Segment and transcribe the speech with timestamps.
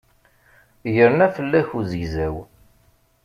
[0.95, 2.35] Yerna fell-ak uzegzaw.